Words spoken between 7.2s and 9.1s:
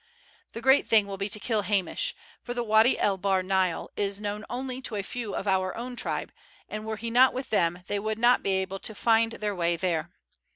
with them they would not be able to